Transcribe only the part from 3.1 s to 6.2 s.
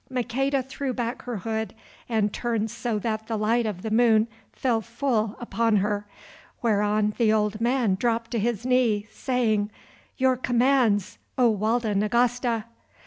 the light of the moon fell full upon her,